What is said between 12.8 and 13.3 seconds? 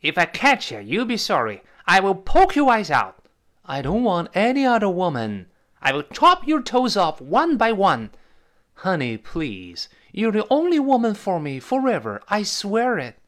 it.